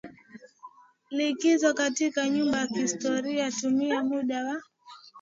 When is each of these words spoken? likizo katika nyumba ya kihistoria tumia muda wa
likizo 1.11 1.73
katika 1.73 2.29
nyumba 2.29 2.57
ya 2.59 2.67
kihistoria 2.67 3.51
tumia 3.51 4.03
muda 4.03 4.43
wa 4.45 4.61